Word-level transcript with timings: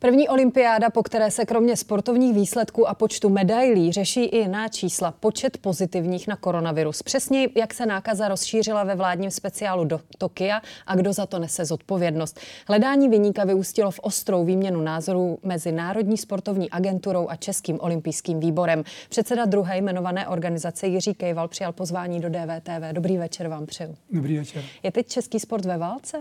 První 0.00 0.28
olympiáda, 0.28 0.90
po 0.90 1.02
které 1.02 1.30
se 1.30 1.44
kromě 1.44 1.76
sportovních 1.76 2.34
výsledků 2.34 2.88
a 2.88 2.94
počtu 2.94 3.28
medailí 3.28 3.92
řeší 3.92 4.24
i 4.24 4.38
jiná 4.38 4.68
čísla, 4.68 5.12
počet 5.12 5.58
pozitivních 5.58 6.28
na 6.28 6.36
koronavirus. 6.36 7.02
Přesně 7.02 7.48
jak 7.54 7.74
se 7.74 7.86
nákaza 7.86 8.28
rozšířila 8.28 8.84
ve 8.84 8.94
vládním 8.94 9.30
speciálu 9.30 9.84
do 9.84 10.00
Tokia 10.18 10.62
a 10.86 10.96
kdo 10.96 11.12
za 11.12 11.26
to 11.26 11.38
nese 11.38 11.64
zodpovědnost. 11.64 12.40
Hledání 12.68 13.08
vyníka 13.08 13.44
vyústilo 13.44 13.90
v 13.90 14.00
ostrou 14.02 14.44
výměnu 14.44 14.80
názorů 14.80 15.38
mezi 15.42 15.72
Národní 15.72 16.16
sportovní 16.16 16.70
agenturou 16.70 17.28
a 17.28 17.36
Českým 17.36 17.80
olympijským 17.80 18.40
výborem. 18.40 18.84
Předseda 19.08 19.44
druhé 19.44 19.78
jmenované 19.78 20.28
organizace 20.28 20.86
Jiří 20.86 21.14
Kejval 21.14 21.48
přijal 21.48 21.72
pozvání 21.72 22.20
do 22.20 22.28
DVTV. 22.28 22.92
Dobrý 22.92 23.18
večer 23.18 23.48
vám 23.48 23.66
přeju. 23.66 23.96
Dobrý 24.10 24.38
večer. 24.38 24.64
Je 24.82 24.92
teď 24.92 25.06
český 25.06 25.40
sport 25.40 25.64
ve 25.64 25.78
válce? 25.78 26.18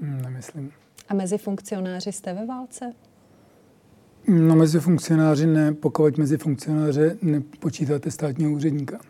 Hmm, 0.00 0.22
nemyslím. 0.22 0.72
A 1.12 1.14
mezi 1.14 1.38
funkcionáři 1.38 2.12
jste 2.12 2.34
ve 2.34 2.46
válce? 2.46 2.92
No 4.28 4.56
mezi 4.56 4.80
funkcionáři 4.80 5.46
ne, 5.46 5.72
pokud 5.72 6.18
mezi 6.18 6.38
funkcionáře 6.38 7.16
nepočítáte 7.22 8.10
státního 8.10 8.52
úředníka. 8.52 9.00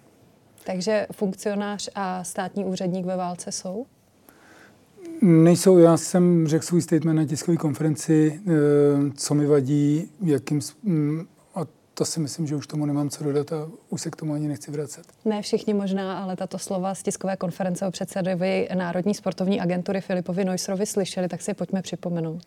Takže 0.67 1.07
funkcionář 1.13 1.89
a 1.95 2.25
státní 2.25 2.65
úředník 2.65 3.07
ve 3.07 3.17
válce 3.17 3.53
jsou? 3.53 3.87
Nejsou. 5.23 5.79
Já 5.79 5.97
jsem 5.97 6.47
řekl 6.47 6.65
svůj 6.65 6.83
statement 6.83 7.17
na 7.17 7.27
tiskové 7.27 7.57
konferenci, 7.57 8.41
eh, 8.47 8.51
co 9.15 9.35
mi 9.35 9.47
vadí, 9.47 10.11
jakým 10.23 10.61
to 11.95 12.05
si 12.05 12.21
myslím, 12.21 12.47
že 12.47 12.57
už 12.57 12.67
tomu 12.67 12.87
nemám 12.87 13.11
co 13.11 13.25
dodat 13.25 13.53
a 13.53 13.69
už 13.89 14.03
se 14.03 14.11
k 14.11 14.17
tomu 14.17 14.35
ani 14.35 14.49
nechci 14.49 14.71
vracet. 14.71 15.07
Ne 15.25 15.43
všichni 15.43 15.75
možná, 15.75 16.19
ale 16.19 16.37
tato 16.37 16.59
slova 16.59 16.95
z 16.95 17.03
tiskové 17.03 17.37
konference 17.37 17.87
o 17.87 17.91
předsedovi 17.91 18.69
Národní 18.75 19.15
sportovní 19.15 19.61
agentury 19.61 20.01
Filipovi 20.01 20.45
Neusrovi 20.45 20.87
slyšeli, 20.87 21.29
tak 21.29 21.43
si 21.43 21.55
pojďme 21.55 21.83
připomenout. 21.83 22.43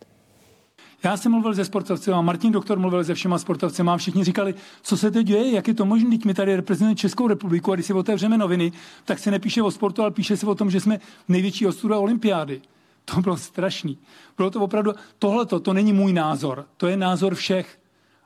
Já 1.04 1.18
jsem 1.18 1.32
mluvil 1.32 1.54
ze 1.54 1.66
sportovci 1.66 2.12
a 2.12 2.22
Martin 2.22 2.52
Doktor 2.52 2.80
mluvil 2.80 3.04
se 3.04 3.14
všema 3.14 3.40
sportovci 3.40 3.82
a 3.82 3.98
všichni 3.98 4.24
říkali, 4.24 4.56
co 4.82 4.98
se 4.98 5.12
teď 5.12 5.28
děje, 5.28 5.52
jak 5.52 5.68
je 5.68 5.74
to 5.74 5.86
možné, 5.86 6.18
my 6.26 6.34
tady 6.34 6.56
reprezentujeme 6.56 6.96
Českou 6.96 7.28
republiku 7.28 7.72
a 7.72 7.76
když 7.76 7.86
si 7.86 7.94
otevřeme 7.94 8.38
noviny, 8.38 8.72
tak 9.06 9.20
se 9.20 9.32
nepíše 9.32 9.62
o 9.62 9.72
sportu, 9.72 10.02
ale 10.02 10.12
píše 10.12 10.38
se 10.38 10.46
o 10.46 10.56
tom, 10.56 10.72
že 10.72 10.80
jsme 10.80 11.00
největší 11.28 11.68
ostuda 11.68 11.98
olympiády. 11.98 12.62
To 13.06 13.22
bylo 13.22 13.38
strašný. 13.38 13.98
Bylo 14.38 14.52
to 14.52 14.62
opravdu, 14.62 14.94
tohle 15.20 15.46
to 15.46 15.74
není 15.74 15.94
můj 15.94 16.14
názor, 16.14 16.66
to 16.78 16.88
je 16.88 16.98
názor 16.98 17.36
všech. 17.36 17.78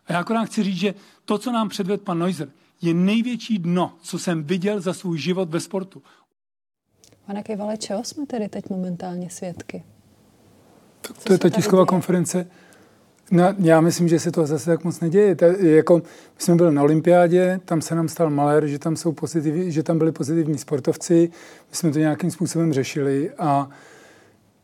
A 0.10 0.14
já 0.14 0.20
akorát 0.20 0.46
chci 0.46 0.64
říct, 0.64 0.78
že 0.78 0.94
to, 1.26 1.38
co 1.38 1.52
nám 1.52 1.70
předvedl 1.70 2.04
pan 2.04 2.20
Neuser, 2.20 2.50
je 2.82 2.94
největší 2.94 3.60
dno, 3.60 3.94
co 4.02 4.20
jsem 4.20 4.44
viděl 4.44 4.82
za 4.82 4.94
svůj 4.94 5.18
život 5.18 5.50
ve 5.50 5.60
sportu. 5.60 6.02
Pane 7.26 7.44
Kejvale, 7.44 7.78
čeho 7.78 8.04
jsme 8.04 8.26
tedy 8.26 8.50
teď 8.50 8.70
momentálně 8.70 9.30
svědky? 9.30 9.84
Tak 11.02 11.18
to 11.18 11.34
je 11.34 11.40
ta 11.40 11.50
tisková 11.50 11.86
konference. 11.86 12.48
No, 13.32 13.44
já 13.60 13.82
myslím, 13.82 14.08
že 14.08 14.20
se 14.20 14.32
to 14.32 14.46
zase 14.46 14.66
tak 14.66 14.84
moc 14.84 15.00
neděje. 15.00 15.36
Ta, 15.36 15.46
jako, 15.46 15.98
my 15.98 16.04
jsme 16.38 16.56
byli 16.56 16.74
na 16.74 16.84
olympiádě, 16.84 17.60
tam 17.66 17.82
se 17.82 17.96
nám 17.96 18.08
stal 18.08 18.30
malér, 18.30 18.68
že 18.68 18.80
tam, 18.80 18.96
jsou 18.96 19.12
pozitiv, 19.12 19.74
že 19.74 19.84
tam 19.84 19.98
byli 19.98 20.12
pozitivní 20.12 20.58
sportovci, 20.58 21.32
my 21.70 21.76
jsme 21.76 21.92
to 21.92 22.00
nějakým 22.00 22.32
způsobem 22.32 22.74
řešili 22.74 23.32
a 23.32 23.70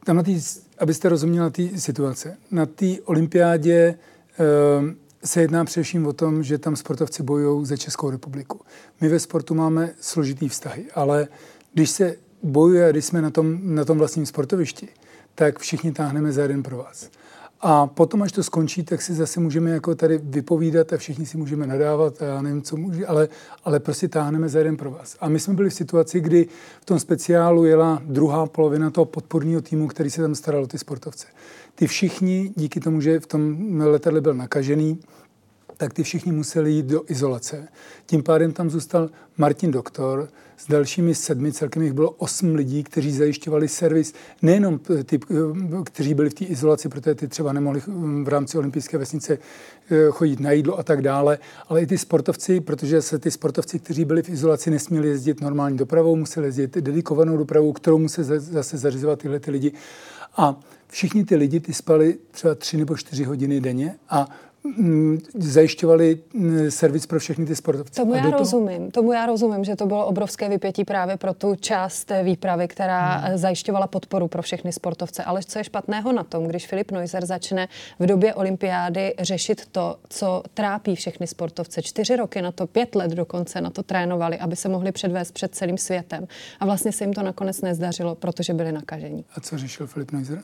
tam 0.05 0.15
na 0.15 0.23
tý, 0.23 0.41
abyste 0.79 1.09
rozuměli 1.09 1.51
té 1.51 1.77
situace, 1.77 2.37
na 2.51 2.65
té 2.65 2.85
olympiádě 3.05 3.75
e, 3.75 3.95
se 5.25 5.41
jedná 5.41 5.65
především 5.65 6.07
o 6.07 6.13
tom, 6.13 6.43
že 6.43 6.57
tam 6.57 6.75
sportovci 6.75 7.23
bojují 7.23 7.65
za 7.65 7.77
Českou 7.77 8.09
republiku. 8.09 8.61
My 9.01 9.09
ve 9.09 9.19
sportu 9.19 9.55
máme 9.55 9.89
složitý 10.01 10.49
vztahy, 10.49 10.85
ale 10.93 11.27
když 11.73 11.89
se 11.89 12.15
bojuje, 12.43 12.91
když 12.91 13.05
jsme 13.05 13.21
na 13.21 13.29
tom, 13.29 13.75
na 13.75 13.85
tom 13.85 13.97
vlastním 13.97 14.25
sportovišti, 14.25 14.87
tak 15.35 15.59
všichni 15.59 15.91
táhneme 15.91 16.31
za 16.31 16.41
jeden 16.41 16.63
pro 16.63 16.77
vás. 16.77 17.09
A 17.61 17.87
potom, 17.87 18.21
až 18.21 18.31
to 18.31 18.43
skončí, 18.43 18.83
tak 18.83 19.01
si 19.01 19.13
zase 19.13 19.39
můžeme 19.39 19.69
jako 19.69 19.95
tady 19.95 20.17
vypovídat 20.23 20.93
a 20.93 20.97
všichni 20.97 21.25
si 21.25 21.37
můžeme 21.37 21.67
nadávat 21.67 22.21
a 22.21 22.25
já 22.25 22.41
nevím, 22.41 22.61
co 22.61 22.77
může, 22.77 23.05
ale, 23.05 23.29
ale 23.63 23.79
prostě 23.79 24.07
táhneme 24.07 24.49
za 24.49 24.59
jeden 24.59 24.77
pro 24.77 24.91
vás. 24.91 25.17
A 25.19 25.29
my 25.29 25.39
jsme 25.39 25.53
byli 25.53 25.69
v 25.69 25.73
situaci, 25.73 26.19
kdy 26.19 26.47
v 26.81 26.85
tom 26.85 26.99
speciálu 26.99 27.65
jela 27.65 28.01
druhá 28.05 28.45
polovina 28.45 28.89
toho 28.89 29.05
podporního 29.05 29.61
týmu, 29.61 29.87
který 29.87 30.09
se 30.09 30.21
tam 30.21 30.35
staral 30.35 30.63
o 30.63 30.67
ty 30.67 30.77
sportovce. 30.77 31.27
Ty 31.75 31.87
všichni, 31.87 32.53
díky 32.55 32.79
tomu, 32.79 33.01
že 33.01 33.19
v 33.19 33.27
tom 33.27 33.57
letadle 33.81 34.21
byl 34.21 34.33
nakažený, 34.33 34.99
tak 35.77 35.93
ty 35.93 36.03
všichni 36.03 36.31
museli 36.31 36.71
jít 36.71 36.85
do 36.85 37.01
izolace. 37.07 37.67
Tím 38.05 38.23
pádem 38.23 38.53
tam 38.53 38.69
zůstal 38.69 39.09
Martin 39.37 39.71
Doktor 39.71 40.29
s 40.57 40.67
dalšími 40.67 41.15
sedmi, 41.15 41.51
celkem 41.51 41.83
jich 41.83 41.93
bylo 41.93 42.09
osm 42.09 42.55
lidí, 42.55 42.83
kteří 42.83 43.11
zajišťovali 43.11 43.67
servis, 43.67 44.13
nejenom 44.41 44.79
ty, 45.05 45.19
kteří 45.83 46.13
byli 46.13 46.29
v 46.29 46.33
té 46.33 46.45
izolaci, 46.45 46.89
protože 46.89 47.15
ty 47.15 47.27
třeba 47.27 47.53
nemohli 47.53 47.81
v 48.23 48.27
rámci 48.27 48.57
olympijské 48.57 48.97
vesnice 48.97 49.37
eh, 49.89 49.95
chodit 50.11 50.39
na 50.39 50.51
jídlo 50.51 50.79
a 50.79 50.83
tak 50.83 51.01
dále, 51.01 51.37
ale 51.67 51.81
i 51.81 51.85
ty 51.87 51.97
sportovci, 51.97 52.61
protože 52.61 53.01
se 53.01 53.19
ty 53.19 53.31
sportovci, 53.31 53.79
kteří 53.79 54.05
byli 54.05 54.23
v 54.23 54.29
izolaci, 54.29 54.71
nesměli 54.71 55.07
jezdit 55.07 55.41
normální 55.41 55.77
dopravou, 55.77 56.15
museli 56.15 56.47
jezdit 56.47 56.75
dedikovanou 56.77 57.37
dopravou, 57.37 57.73
kterou 57.73 57.97
musí 57.97 58.23
zase 58.23 58.77
zařizovat 58.77 59.19
tyhle 59.19 59.39
ty 59.39 59.51
lidi. 59.51 59.71
A 60.37 60.59
všichni 60.87 61.25
ty 61.25 61.35
lidi 61.35 61.59
ty 61.59 61.73
spali 61.73 62.17
třeba 62.31 62.55
tři 62.55 62.77
nebo 62.77 62.97
čtyři 62.97 63.23
hodiny 63.23 63.61
denně 63.61 63.95
a 64.09 64.29
zajišťovali 65.33 66.17
mm, 66.33 66.71
servis 66.71 67.05
pro 67.05 67.19
všechny 67.19 67.45
ty 67.45 67.55
sportovce. 67.55 68.01
Tomu 68.01 68.13
já 68.15 68.21
toho... 68.21 68.37
rozumím. 68.37 68.91
Tomu 68.91 69.11
já 69.11 69.25
rozumím, 69.25 69.63
že 69.63 69.75
to 69.75 69.85
bylo 69.85 70.05
obrovské 70.05 70.49
vypětí 70.49 70.85
právě 70.85 71.17
pro 71.17 71.33
tu 71.33 71.55
část 71.55 72.05
té 72.05 72.23
výpravy, 72.23 72.67
která 72.67 73.17
hmm. 73.17 73.37
zajišťovala 73.37 73.87
podporu 73.87 74.27
pro 74.27 74.41
všechny 74.41 74.73
sportovce. 74.73 75.23
Ale 75.23 75.43
co 75.43 75.59
je 75.59 75.63
špatného 75.63 76.11
na 76.11 76.23
tom, 76.23 76.47
když 76.47 76.67
Filip 76.67 76.91
Neuser 76.91 77.25
začne 77.25 77.67
v 77.99 78.05
době 78.05 78.33
olympiády 78.33 79.13
řešit 79.19 79.65
to, 79.71 79.97
co 80.09 80.43
trápí 80.53 80.95
všechny 80.95 81.27
sportovce. 81.27 81.81
Čtyři 81.81 82.15
roky 82.15 82.41
na 82.41 82.51
to, 82.51 82.67
pět 82.67 82.95
let 82.95 83.11
dokonce 83.11 83.61
na 83.61 83.69
to 83.69 83.83
trénovali, 83.83 84.39
aby 84.39 84.55
se 84.55 84.69
mohli 84.69 84.91
předvést 84.91 85.31
před 85.31 85.55
celým 85.55 85.77
světem. 85.77 86.27
A 86.59 86.65
vlastně 86.65 86.91
se 86.91 87.03
jim 87.03 87.13
to 87.13 87.23
nakonec 87.23 87.61
nezdařilo, 87.61 88.15
protože 88.15 88.53
byli 88.53 88.71
nakažení. 88.71 89.25
A 89.35 89.39
co 89.39 89.57
řešil 89.57 89.87
Filip 89.87 90.11
Neuser? 90.11 90.41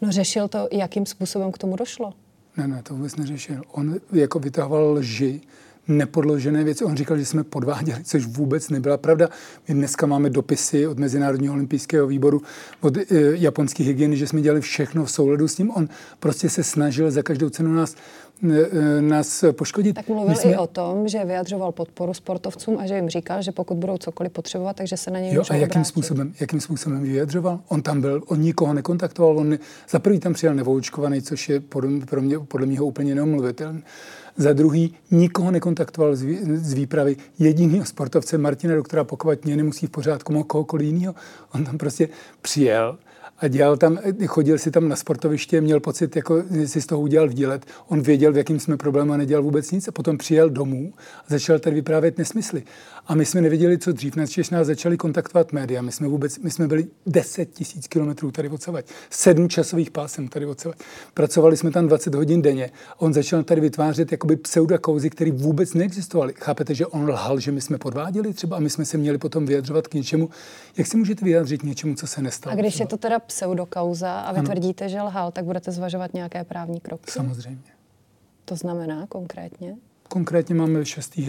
No 0.00 0.12
řešil 0.12 0.48
to, 0.48 0.68
jakým 0.72 1.06
způsobem 1.06 1.52
k 1.52 1.58
tomu 1.58 1.76
došlo. 1.76 2.12
Ne, 2.56 2.68
ne, 2.68 2.82
to 2.82 2.94
vůbec 2.94 3.16
neřešil. 3.16 3.62
On 3.72 3.96
jako 4.12 4.38
vytahoval 4.38 4.92
lži, 4.92 5.40
nepodložené 5.88 6.64
věci. 6.64 6.84
On 6.84 6.96
říkal, 6.96 7.18
že 7.18 7.24
jsme 7.24 7.44
podváděli, 7.44 8.04
což 8.04 8.26
vůbec 8.26 8.70
nebyla 8.70 8.96
pravda. 8.96 9.28
My 9.68 9.74
dneska 9.74 10.06
máme 10.06 10.30
dopisy 10.30 10.86
od 10.86 10.98
Mezinárodního 10.98 11.54
olympijského 11.54 12.06
výboru, 12.06 12.42
od 12.80 12.96
e, 12.96 13.04
japonských 13.20 13.86
hygieny, 13.86 14.16
že 14.16 14.26
jsme 14.26 14.42
dělali 14.42 14.60
všechno 14.60 15.04
v 15.04 15.10
souladu 15.10 15.48
s 15.48 15.58
ním. 15.58 15.70
On 15.70 15.88
prostě 16.20 16.50
se 16.50 16.64
snažil 16.64 17.10
za 17.10 17.22
každou 17.22 17.50
cenu 17.50 17.72
nás 17.72 17.94
nás 19.00 19.44
poškodit. 19.52 19.92
Tak 19.92 20.08
mluvil 20.08 20.34
jsme... 20.34 20.50
i 20.50 20.56
o 20.56 20.66
tom, 20.66 21.08
že 21.08 21.24
vyjadřoval 21.24 21.72
podporu 21.72 22.14
sportovcům 22.14 22.78
a 22.78 22.86
že 22.86 22.94
jim 22.94 23.08
říkal, 23.08 23.42
že 23.42 23.52
pokud 23.52 23.76
budou 23.76 23.98
cokoliv 23.98 24.32
potřebovat, 24.32 24.76
takže 24.76 24.96
se 24.96 25.10
na 25.10 25.20
něj 25.20 25.34
jo, 25.34 25.42
a 25.50 25.54
jakým 25.54 25.70
obrátit. 25.70 25.88
způsobem, 25.88 26.34
jakým 26.40 26.60
způsobem 26.60 27.02
vyjadřoval? 27.02 27.60
On 27.68 27.82
tam 27.82 28.00
byl, 28.00 28.22
on 28.26 28.40
nikoho 28.40 28.74
nekontaktoval, 28.74 29.38
on 29.38 29.48
ne, 29.48 29.58
za 29.90 29.98
prvý 29.98 30.20
tam 30.20 30.32
přijel 30.32 30.54
nevoučkovaný, 30.54 31.22
což 31.22 31.48
je 31.48 31.60
podle, 31.60 32.00
pro 32.00 32.22
mě, 32.22 32.38
podle 32.38 32.66
mě 32.66 32.80
úplně 32.80 33.14
neomluvitelné. 33.14 33.82
Za 34.36 34.52
druhý, 34.52 34.94
nikoho 35.10 35.50
nekontaktoval 35.50 36.16
z 36.54 36.72
výpravy. 36.72 37.16
Jedinýho 37.38 37.84
sportovce 37.84 38.38
Martina 38.38 38.74
Doktora, 38.74 39.04
pokud 39.04 39.44
mě 39.44 39.56
nemusí 39.56 39.86
v 39.86 39.90
pořádku, 39.90 40.42
kohokoliv 40.42 40.86
jiného. 40.86 41.14
On 41.54 41.64
tam 41.64 41.78
prostě 41.78 42.08
přijel, 42.42 42.98
a 43.38 43.48
dělal 43.48 43.76
tam, 43.76 43.98
chodil 44.26 44.58
si 44.58 44.70
tam 44.70 44.88
na 44.88 44.96
sportoviště, 44.96 45.60
měl 45.60 45.80
pocit, 45.80 46.16
jako 46.16 46.42
si 46.66 46.82
z 46.82 46.86
toho 46.86 47.00
udělal 47.00 47.28
vdělet. 47.28 47.66
On 47.88 48.00
věděl, 48.00 48.25
v 48.32 48.36
jakým 48.36 48.60
jsme 48.60 48.76
problému 48.76 49.12
a 49.12 49.16
nedělal 49.16 49.42
vůbec 49.42 49.70
nic 49.70 49.88
a 49.88 49.92
potom 49.92 50.18
přijel 50.18 50.50
domů 50.50 50.92
a 51.18 51.24
začal 51.28 51.58
tady 51.58 51.76
vyprávět 51.76 52.18
nesmysly. 52.18 52.62
A 53.06 53.14
my 53.14 53.24
jsme 53.24 53.40
nevěděli, 53.40 53.78
co 53.78 53.92
dřív. 53.92 54.16
Načež 54.16 54.50
nás 54.50 54.66
začali 54.66 54.96
kontaktovat 54.96 55.52
média. 55.52 55.82
My 55.82 55.92
jsme 55.92 56.08
vůbec, 56.08 56.38
my 56.38 56.50
jsme 56.50 56.68
byli 56.68 56.86
10 57.06 57.50
tisíc 57.50 57.86
kilometrů 57.86 58.30
tady 58.30 58.48
odsavať. 58.48 58.86
Sedm 59.10 59.48
časových 59.48 59.90
pásem 59.90 60.28
tady 60.28 60.46
odsavať. 60.46 60.78
Pracovali 61.14 61.56
jsme 61.56 61.70
tam 61.70 61.86
20 61.86 62.14
hodin 62.14 62.42
denně. 62.42 62.70
On 62.98 63.14
začal 63.14 63.42
tady 63.42 63.60
vytvářet 63.60 64.12
jakoby 64.12 64.36
pseudakouzy, 64.36 65.10
které 65.10 65.32
vůbec 65.32 65.74
neexistovaly. 65.74 66.34
Chápete, 66.36 66.74
že 66.74 66.86
on 66.86 67.08
lhal, 67.08 67.40
že 67.40 67.52
my 67.52 67.60
jsme 67.60 67.78
podváděli 67.78 68.34
třeba 68.34 68.56
a 68.56 68.60
my 68.60 68.70
jsme 68.70 68.84
se 68.84 68.98
měli 68.98 69.18
potom 69.18 69.46
vyjadřovat 69.46 69.88
k 69.88 69.94
něčemu. 69.94 70.30
Jak 70.76 70.86
si 70.86 70.96
můžete 70.96 71.24
vyjádřit 71.24 71.62
něčemu, 71.62 71.94
co 71.94 72.06
se 72.06 72.22
nestalo? 72.22 72.52
A 72.52 72.56
když 72.56 72.74
třeba? 72.74 72.84
je 72.84 72.88
to 72.88 72.96
teda 72.96 73.18
pseudokauza 73.18 74.20
a 74.20 74.32
vy 74.32 74.38
ano. 74.38 74.46
tvrdíte, 74.46 74.88
že 74.88 75.02
lhal, 75.02 75.30
tak 75.32 75.44
budete 75.44 75.72
zvažovat 75.72 76.14
nějaké 76.14 76.44
právní 76.44 76.80
kroky? 76.80 77.10
Samozřejmě. 77.10 77.75
To 78.48 78.56
znamená 78.56 79.06
konkrétně? 79.06 79.76
Konkrétně 80.08 80.54
máme 80.54 80.84
6. 80.84 81.20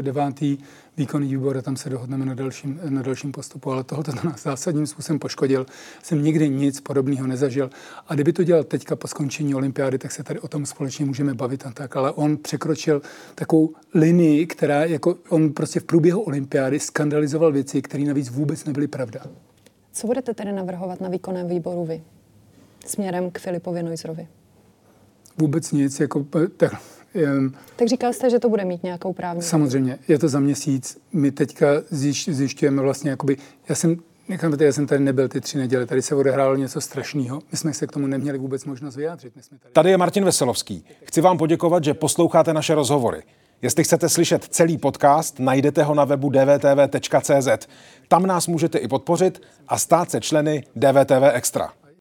9. 0.00 0.42
Eh, 0.42 0.56
výkonný 0.96 1.28
výbor 1.28 1.56
a 1.56 1.62
tam 1.62 1.76
se 1.76 1.90
dohodneme 1.90 2.26
na 2.26 2.34
dalším, 2.34 2.80
na 2.88 3.02
dalším 3.02 3.32
postupu, 3.32 3.72
ale 3.72 3.84
tohoto 3.84 4.12
to 4.12 4.28
nás 4.28 4.42
zásadním 4.42 4.86
způsobem 4.86 5.18
poškodil. 5.18 5.66
Jsem 6.02 6.22
nikdy 6.22 6.48
nic 6.48 6.80
podobného 6.80 7.26
nezažil. 7.26 7.70
A 8.08 8.14
kdyby 8.14 8.32
to 8.32 8.44
dělal 8.44 8.64
teďka 8.64 8.96
po 8.96 9.08
skončení 9.08 9.54
olympiády, 9.54 9.98
tak 9.98 10.12
se 10.12 10.22
tady 10.22 10.40
o 10.40 10.48
tom 10.48 10.66
společně 10.66 11.04
můžeme 11.04 11.34
bavit 11.34 11.66
a 11.66 11.70
tak. 11.70 11.96
Ale 11.96 12.12
on 12.12 12.36
překročil 12.36 13.02
takovou 13.34 13.70
linii, 13.94 14.46
která 14.46 14.84
jako 14.84 15.16
on 15.28 15.52
prostě 15.52 15.80
v 15.80 15.84
průběhu 15.84 16.20
olympiády 16.20 16.80
skandalizoval 16.80 17.52
věci, 17.52 17.82
které 17.82 18.04
navíc 18.04 18.28
vůbec 18.28 18.64
nebyly 18.64 18.88
pravda. 18.88 19.20
Co 19.92 20.06
budete 20.06 20.34
tedy 20.34 20.52
navrhovat 20.52 21.00
na 21.00 21.08
výkonném 21.08 21.48
výboru 21.48 21.84
vy 21.84 22.02
směrem 22.86 23.30
k 23.30 23.38
Filipovi 23.38 23.82
Neusrovi? 23.82 24.28
Vůbec 25.38 25.72
nic. 25.72 26.00
Jako, 26.00 26.26
tak, 26.56 26.72
jen, 27.14 27.52
tak 27.76 27.88
říkal 27.88 28.12
jste, 28.12 28.30
že 28.30 28.38
to 28.38 28.48
bude 28.48 28.64
mít 28.64 28.82
nějakou 28.82 29.12
právní. 29.12 29.42
Samozřejmě, 29.42 29.98
je 30.08 30.18
to 30.18 30.28
za 30.28 30.40
měsíc. 30.40 30.98
My 31.12 31.30
teďka 31.30 31.66
zjišť, 31.90 32.28
zjišťujeme 32.28 32.82
vlastně, 32.82 33.10
jakoby, 33.10 33.36
já 33.68 33.74
jsem 33.74 33.96
já 34.60 34.72
jsem 34.72 34.86
tady 34.86 35.00
nebyl 35.00 35.28
ty 35.28 35.40
tři 35.40 35.58
neděle, 35.58 35.86
tady 35.86 36.02
se 36.02 36.14
odehrálo 36.14 36.56
něco 36.56 36.80
strašného. 36.80 37.42
My 37.52 37.58
jsme 37.58 37.74
se 37.74 37.86
k 37.86 37.92
tomu 37.92 38.06
neměli 38.06 38.38
vůbec 38.38 38.64
možnost 38.64 38.96
vyjádřit. 38.96 39.36
My 39.36 39.42
jsme 39.42 39.58
tady... 39.58 39.72
tady 39.72 39.90
je 39.90 39.96
Martin 39.96 40.24
Veselovský. 40.24 40.84
Chci 41.04 41.20
vám 41.20 41.38
poděkovat, 41.38 41.84
že 41.84 41.94
posloucháte 41.94 42.52
naše 42.52 42.74
rozhovory. 42.74 43.22
Jestli 43.62 43.84
chcete 43.84 44.08
slyšet 44.08 44.44
celý 44.44 44.78
podcast, 44.78 45.38
najdete 45.38 45.82
ho 45.82 45.94
na 45.94 46.04
webu 46.04 46.30
dvtv.cz. 46.30 47.68
Tam 48.08 48.26
nás 48.26 48.46
můžete 48.46 48.78
i 48.78 48.88
podpořit 48.88 49.42
a 49.68 49.78
stát 49.78 50.10
se 50.10 50.20
členy 50.20 50.64
DVTV 50.76 51.22
Extra. 51.32 51.72